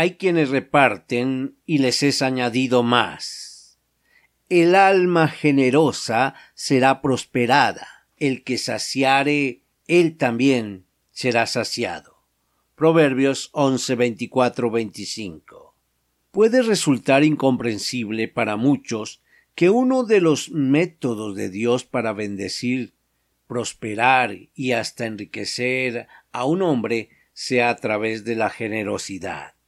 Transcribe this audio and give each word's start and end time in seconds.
hay 0.00 0.14
quienes 0.14 0.48
reparten 0.48 1.58
y 1.66 1.76
les 1.76 2.02
es 2.02 2.22
añadido 2.22 2.82
más. 2.82 3.78
El 4.48 4.74
alma 4.74 5.28
generosa 5.28 6.32
será 6.54 7.02
prosperada, 7.02 8.06
el 8.16 8.42
que 8.42 8.56
saciare, 8.56 9.60
él 9.88 10.16
también 10.16 10.86
será 11.10 11.44
saciado. 11.44 12.16
Proverbios 12.76 13.50
11, 13.52 13.94
24, 13.94 14.70
25. 14.70 15.74
Puede 16.30 16.62
resultar 16.62 17.22
incomprensible 17.22 18.26
para 18.26 18.56
muchos 18.56 19.20
que 19.54 19.68
uno 19.68 20.04
de 20.04 20.22
los 20.22 20.50
métodos 20.50 21.36
de 21.36 21.50
Dios 21.50 21.84
para 21.84 22.14
bendecir, 22.14 22.94
prosperar 23.46 24.34
y 24.54 24.72
hasta 24.72 25.04
enriquecer 25.04 26.08
a 26.32 26.46
un 26.46 26.62
hombre 26.62 27.10
sea 27.34 27.68
a 27.68 27.76
través 27.76 28.24
de 28.24 28.36
la 28.36 28.48
generosidad 28.48 29.59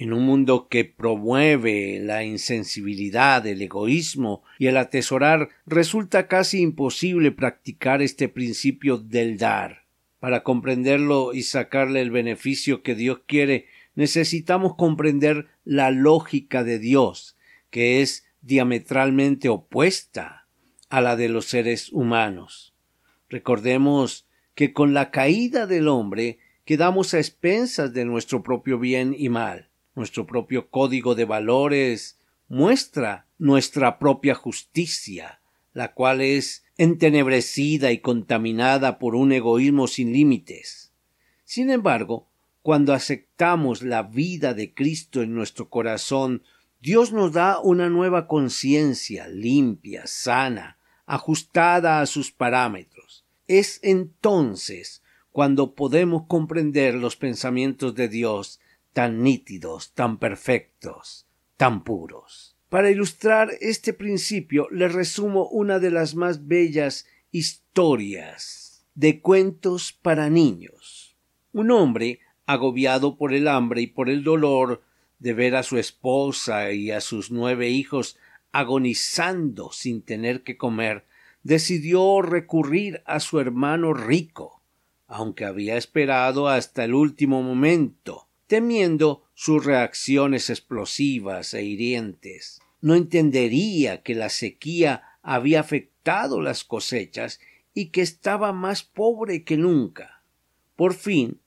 en 0.00 0.14
un 0.14 0.24
mundo 0.24 0.66
que 0.70 0.86
promueve 0.86 2.00
la 2.00 2.24
insensibilidad, 2.24 3.46
el 3.46 3.60
egoísmo 3.60 4.42
y 4.58 4.68
el 4.68 4.78
atesorar, 4.78 5.50
resulta 5.66 6.26
casi 6.26 6.62
imposible 6.62 7.32
practicar 7.32 8.00
este 8.00 8.30
principio 8.30 8.96
del 8.96 9.36
dar. 9.36 9.84
Para 10.18 10.42
comprenderlo 10.42 11.34
y 11.34 11.42
sacarle 11.42 12.00
el 12.00 12.10
beneficio 12.10 12.82
que 12.82 12.94
Dios 12.94 13.20
quiere, 13.26 13.66
necesitamos 13.94 14.74
comprender 14.74 15.48
la 15.66 15.90
lógica 15.90 16.64
de 16.64 16.78
Dios, 16.78 17.36
que 17.68 18.00
es 18.00 18.24
diametralmente 18.40 19.50
opuesta 19.50 20.46
a 20.88 21.02
la 21.02 21.14
de 21.14 21.28
los 21.28 21.44
seres 21.44 21.92
humanos. 21.92 22.72
Recordemos 23.28 24.26
que 24.54 24.72
con 24.72 24.94
la 24.94 25.10
caída 25.10 25.66
del 25.66 25.88
hombre 25.88 26.38
quedamos 26.64 27.12
a 27.12 27.18
expensas 27.18 27.92
de 27.92 28.06
nuestro 28.06 28.42
propio 28.42 28.78
bien 28.78 29.14
y 29.14 29.28
mal 29.28 29.69
nuestro 29.94 30.26
propio 30.26 30.70
código 30.70 31.14
de 31.14 31.24
valores 31.24 32.18
muestra 32.48 33.26
nuestra 33.38 33.98
propia 33.98 34.34
justicia, 34.34 35.40
la 35.72 35.92
cual 35.92 36.20
es 36.20 36.64
entenebrecida 36.76 37.92
y 37.92 37.98
contaminada 37.98 38.98
por 38.98 39.14
un 39.14 39.32
egoísmo 39.32 39.86
sin 39.86 40.12
límites. 40.12 40.92
Sin 41.44 41.70
embargo, 41.70 42.28
cuando 42.62 42.92
aceptamos 42.92 43.82
la 43.82 44.02
vida 44.02 44.54
de 44.54 44.74
Cristo 44.74 45.22
en 45.22 45.34
nuestro 45.34 45.68
corazón, 45.68 46.42
Dios 46.80 47.12
nos 47.12 47.32
da 47.32 47.60
una 47.60 47.88
nueva 47.88 48.26
conciencia 48.26 49.28
limpia, 49.28 50.06
sana, 50.06 50.78
ajustada 51.06 52.00
a 52.00 52.06
sus 52.06 52.32
parámetros. 52.32 53.24
Es 53.46 53.80
entonces 53.82 55.02
cuando 55.32 55.74
podemos 55.74 56.26
comprender 56.26 56.94
los 56.94 57.16
pensamientos 57.16 57.94
de 57.94 58.08
Dios 58.08 58.60
tan 58.92 59.22
nítidos, 59.22 59.92
tan 59.92 60.18
perfectos, 60.18 61.26
tan 61.56 61.84
puros. 61.84 62.56
Para 62.68 62.90
ilustrar 62.90 63.50
este 63.60 63.92
principio 63.92 64.68
le 64.70 64.88
resumo 64.88 65.48
una 65.48 65.78
de 65.78 65.90
las 65.90 66.14
más 66.14 66.46
bellas 66.46 67.06
historias 67.32 68.86
de 68.94 69.20
cuentos 69.20 69.92
para 69.92 70.30
niños. 70.30 71.16
Un 71.52 71.70
hombre, 71.70 72.20
agobiado 72.46 73.16
por 73.16 73.32
el 73.32 73.48
hambre 73.48 73.82
y 73.82 73.86
por 73.86 74.08
el 74.08 74.22
dolor 74.22 74.82
de 75.18 75.34
ver 75.34 75.56
a 75.56 75.62
su 75.62 75.78
esposa 75.78 76.72
y 76.72 76.90
a 76.90 77.00
sus 77.00 77.30
nueve 77.30 77.68
hijos 77.68 78.16
agonizando 78.52 79.70
sin 79.72 80.02
tener 80.02 80.42
que 80.42 80.56
comer, 80.56 81.04
decidió 81.42 82.22
recurrir 82.22 83.02
a 83.06 83.20
su 83.20 83.38
hermano 83.38 83.94
rico, 83.94 84.62
aunque 85.06 85.44
había 85.44 85.76
esperado 85.76 86.48
hasta 86.48 86.84
el 86.84 86.94
último 86.94 87.42
momento 87.42 88.29
temiendo 88.50 89.22
sus 89.32 89.64
reacciones 89.64 90.50
explosivas 90.50 91.54
e 91.54 91.62
hirientes. 91.62 92.60
No 92.80 92.96
entendería 92.96 94.02
que 94.02 94.16
la 94.16 94.28
sequía 94.28 95.04
había 95.22 95.60
afectado 95.60 96.40
las 96.40 96.64
cosechas 96.64 97.38
y 97.74 97.90
que 97.90 98.02
estaba 98.02 98.52
más 98.52 98.82
pobre 98.82 99.44
que 99.44 99.56
nunca. 99.56 100.24
Por 100.74 100.94
fin, 100.94 101.40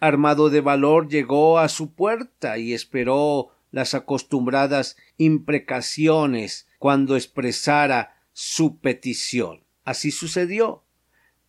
armado 0.00 0.50
de 0.50 0.60
valor, 0.60 1.08
llegó 1.08 1.60
a 1.60 1.68
su 1.68 1.92
puerta 1.92 2.58
y 2.58 2.72
esperó 2.72 3.50
las 3.70 3.94
acostumbradas 3.94 4.96
imprecaciones 5.16 6.66
cuando 6.80 7.14
expresara 7.14 8.20
su 8.32 8.80
petición. 8.80 9.62
Así 9.84 10.10
sucedió. 10.10 10.82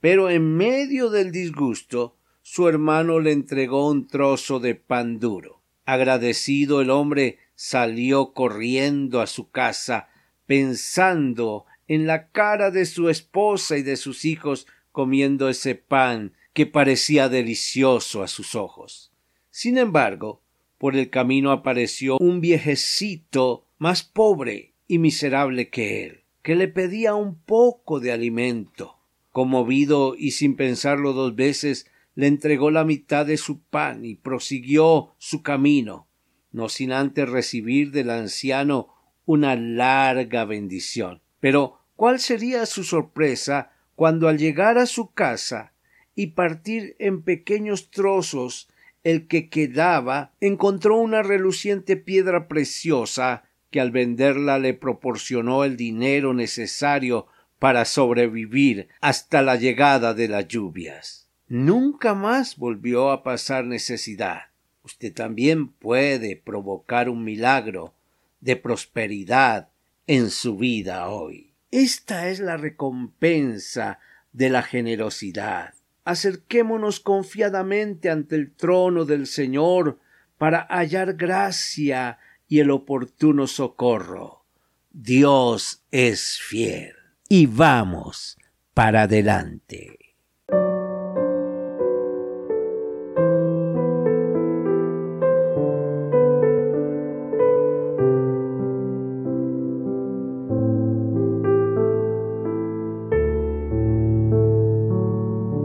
Pero 0.00 0.28
en 0.28 0.54
medio 0.54 1.08
del 1.08 1.32
disgusto 1.32 2.17
su 2.50 2.66
hermano 2.66 3.20
le 3.20 3.32
entregó 3.32 3.90
un 3.90 4.06
trozo 4.06 4.58
de 4.58 4.74
pan 4.74 5.20
duro. 5.20 5.60
Agradecido 5.84 6.80
el 6.80 6.88
hombre 6.88 7.40
salió 7.54 8.32
corriendo 8.32 9.20
a 9.20 9.26
su 9.26 9.50
casa, 9.50 10.08
pensando 10.46 11.66
en 11.88 12.06
la 12.06 12.30
cara 12.30 12.70
de 12.70 12.86
su 12.86 13.10
esposa 13.10 13.76
y 13.76 13.82
de 13.82 13.96
sus 13.96 14.24
hijos 14.24 14.66
comiendo 14.92 15.50
ese 15.50 15.74
pan 15.74 16.32
que 16.54 16.64
parecía 16.64 17.28
delicioso 17.28 18.22
a 18.22 18.28
sus 18.28 18.54
ojos. 18.54 19.12
Sin 19.50 19.76
embargo, 19.76 20.40
por 20.78 20.96
el 20.96 21.10
camino 21.10 21.52
apareció 21.52 22.16
un 22.16 22.40
viejecito 22.40 23.66
más 23.76 24.02
pobre 24.02 24.72
y 24.86 24.96
miserable 24.96 25.68
que 25.68 26.06
él, 26.06 26.24
que 26.40 26.56
le 26.56 26.68
pedía 26.68 27.14
un 27.14 27.38
poco 27.38 28.00
de 28.00 28.10
alimento. 28.10 28.96
Conmovido 29.32 30.14
y 30.16 30.30
sin 30.30 30.56
pensarlo 30.56 31.12
dos 31.12 31.36
veces, 31.36 31.86
le 32.18 32.26
entregó 32.26 32.72
la 32.72 32.82
mitad 32.82 33.26
de 33.26 33.36
su 33.36 33.60
pan 33.60 34.04
y 34.04 34.16
prosiguió 34.16 35.14
su 35.18 35.44
camino, 35.44 36.08
no 36.50 36.68
sin 36.68 36.90
antes 36.90 37.28
recibir 37.28 37.92
del 37.92 38.10
anciano 38.10 38.88
una 39.24 39.54
larga 39.54 40.44
bendición. 40.44 41.22
Pero 41.38 41.78
cuál 41.94 42.18
sería 42.18 42.66
su 42.66 42.82
sorpresa 42.82 43.70
cuando 43.94 44.26
al 44.26 44.36
llegar 44.36 44.78
a 44.78 44.86
su 44.86 45.12
casa 45.12 45.74
y 46.16 46.32
partir 46.32 46.96
en 46.98 47.22
pequeños 47.22 47.92
trozos 47.92 48.68
el 49.04 49.28
que 49.28 49.48
quedaba 49.48 50.32
encontró 50.40 50.96
una 50.96 51.22
reluciente 51.22 51.96
piedra 51.96 52.48
preciosa 52.48 53.44
que 53.70 53.80
al 53.80 53.92
venderla 53.92 54.58
le 54.58 54.74
proporcionó 54.74 55.62
el 55.62 55.76
dinero 55.76 56.34
necesario 56.34 57.28
para 57.60 57.84
sobrevivir 57.84 58.88
hasta 59.00 59.40
la 59.40 59.54
llegada 59.54 60.14
de 60.14 60.26
las 60.26 60.48
lluvias 60.48 61.27
nunca 61.48 62.14
más 62.14 62.56
volvió 62.56 63.10
a 63.10 63.22
pasar 63.22 63.64
necesidad. 63.64 64.42
Usted 64.82 65.12
también 65.12 65.68
puede 65.68 66.36
provocar 66.36 67.08
un 67.08 67.24
milagro 67.24 67.94
de 68.40 68.56
prosperidad 68.56 69.68
en 70.06 70.30
su 70.30 70.56
vida 70.56 71.08
hoy. 71.08 71.52
Esta 71.70 72.28
es 72.28 72.40
la 72.40 72.56
recompensa 72.56 73.98
de 74.32 74.48
la 74.48 74.62
generosidad. 74.62 75.74
Acerquémonos 76.04 77.00
confiadamente 77.00 78.08
ante 78.08 78.36
el 78.36 78.52
trono 78.52 79.04
del 79.04 79.26
Señor 79.26 79.98
para 80.38 80.66
hallar 80.70 81.14
gracia 81.14 82.18
y 82.48 82.60
el 82.60 82.70
oportuno 82.70 83.46
socorro. 83.46 84.44
Dios 84.90 85.82
es 85.90 86.38
fiel. 86.40 86.94
Y 87.28 87.44
vamos 87.46 88.38
para 88.72 89.02
adelante. 89.02 90.07